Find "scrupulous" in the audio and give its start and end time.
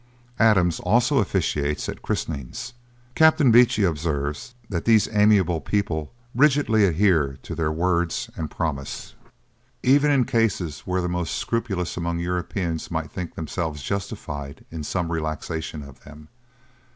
11.35-11.97